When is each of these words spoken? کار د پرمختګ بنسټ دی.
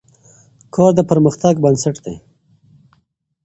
کار 0.75 0.91
د 0.97 0.99
پرمختګ 1.09 1.53
بنسټ 1.63 1.95
دی. 2.05 2.15